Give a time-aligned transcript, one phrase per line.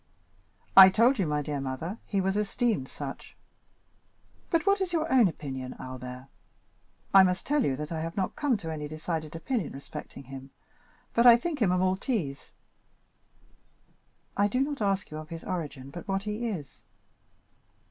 [0.75, 3.37] "I told you, my dear mother, he was esteemed such."
[4.49, 6.27] "But what is your own opinion, Albert?"
[7.13, 10.49] "I must tell you that I have not come to any decided opinion respecting him,
[11.13, 12.51] but I think him a Maltese."
[14.35, 16.81] "I do not ask you of his origin but what he is."